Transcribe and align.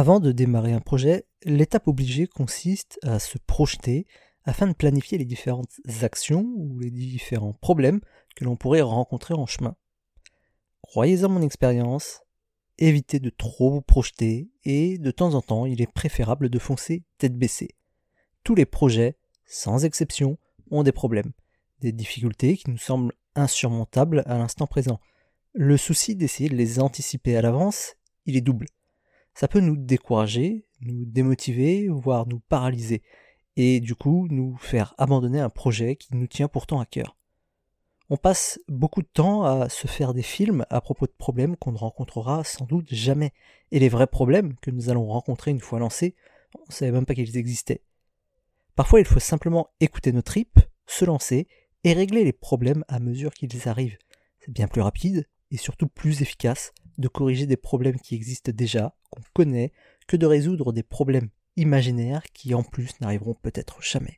Avant 0.00 0.20
de 0.20 0.30
démarrer 0.30 0.72
un 0.72 0.80
projet, 0.80 1.26
l'étape 1.42 1.88
obligée 1.88 2.28
consiste 2.28 3.00
à 3.02 3.18
se 3.18 3.36
projeter 3.36 4.06
afin 4.44 4.68
de 4.68 4.72
planifier 4.72 5.18
les 5.18 5.24
différentes 5.24 5.80
actions 6.02 6.46
ou 6.54 6.78
les 6.78 6.92
différents 6.92 7.54
problèmes 7.54 8.00
que 8.36 8.44
l'on 8.44 8.54
pourrait 8.54 8.80
rencontrer 8.80 9.34
en 9.34 9.46
chemin. 9.46 9.74
Croyez-en 10.82 11.28
mon 11.28 11.42
expérience, 11.42 12.20
évitez 12.78 13.18
de 13.18 13.28
trop 13.28 13.72
vous 13.72 13.82
projeter 13.82 14.48
et 14.62 14.98
de 14.98 15.10
temps 15.10 15.34
en 15.34 15.42
temps 15.42 15.66
il 15.66 15.82
est 15.82 15.92
préférable 15.92 16.48
de 16.48 16.60
foncer 16.60 17.02
tête 17.18 17.36
baissée. 17.36 17.70
Tous 18.44 18.54
les 18.54 18.66
projets, 18.66 19.16
sans 19.46 19.84
exception, 19.84 20.38
ont 20.70 20.84
des 20.84 20.92
problèmes, 20.92 21.32
des 21.80 21.90
difficultés 21.90 22.56
qui 22.56 22.70
nous 22.70 22.78
semblent 22.78 23.14
insurmontables 23.34 24.22
à 24.26 24.38
l'instant 24.38 24.68
présent. 24.68 25.00
Le 25.54 25.76
souci 25.76 26.14
d'essayer 26.14 26.48
de 26.48 26.54
les 26.54 26.78
anticiper 26.78 27.36
à 27.36 27.42
l'avance, 27.42 27.96
il 28.26 28.36
est 28.36 28.42
double. 28.42 28.68
Ça 29.38 29.46
peut 29.46 29.60
nous 29.60 29.76
décourager, 29.76 30.66
nous 30.80 31.04
démotiver, 31.04 31.86
voire 31.86 32.26
nous 32.26 32.40
paralyser, 32.40 33.04
et 33.54 33.78
du 33.78 33.94
coup 33.94 34.26
nous 34.28 34.56
faire 34.56 34.96
abandonner 34.98 35.38
un 35.38 35.48
projet 35.48 35.94
qui 35.94 36.16
nous 36.16 36.26
tient 36.26 36.48
pourtant 36.48 36.80
à 36.80 36.86
cœur. 36.86 37.16
On 38.10 38.16
passe 38.16 38.58
beaucoup 38.66 39.00
de 39.00 39.06
temps 39.06 39.44
à 39.44 39.68
se 39.68 39.86
faire 39.86 40.12
des 40.12 40.24
films 40.24 40.66
à 40.70 40.80
propos 40.80 41.06
de 41.06 41.14
problèmes 41.16 41.54
qu'on 41.54 41.70
ne 41.70 41.78
rencontrera 41.78 42.42
sans 42.42 42.64
doute 42.64 42.92
jamais. 42.92 43.32
Et 43.70 43.78
les 43.78 43.88
vrais 43.88 44.08
problèmes 44.08 44.56
que 44.56 44.72
nous 44.72 44.90
allons 44.90 45.06
rencontrer 45.06 45.52
une 45.52 45.60
fois 45.60 45.78
lancés, 45.78 46.16
on 46.58 46.64
ne 46.68 46.72
savait 46.72 46.90
même 46.90 47.06
pas 47.06 47.14
qu'ils 47.14 47.36
existaient. 47.36 47.84
Parfois, 48.74 48.98
il 48.98 49.06
faut 49.06 49.20
simplement 49.20 49.70
écouter 49.78 50.10
nos 50.10 50.22
tripes, 50.22 50.58
se 50.88 51.04
lancer 51.04 51.46
et 51.84 51.92
régler 51.92 52.24
les 52.24 52.32
problèmes 52.32 52.84
à 52.88 52.98
mesure 52.98 53.32
qu'ils 53.32 53.68
arrivent. 53.68 53.98
C'est 54.40 54.50
bien 54.50 54.66
plus 54.66 54.82
rapide 54.82 55.28
et 55.52 55.58
surtout 55.58 55.86
plus 55.86 56.22
efficace 56.22 56.72
de 56.98 57.08
corriger 57.08 57.46
des 57.46 57.56
problèmes 57.56 58.00
qui 58.00 58.14
existent 58.14 58.52
déjà, 58.54 58.94
qu'on 59.10 59.22
connaît, 59.34 59.72
que 60.06 60.16
de 60.16 60.26
résoudre 60.26 60.72
des 60.72 60.82
problèmes 60.82 61.28
imaginaires 61.56 62.22
qui 62.32 62.54
en 62.54 62.62
plus 62.62 62.90
n'arriveront 63.00 63.34
peut-être 63.34 63.82
jamais. 63.82 64.16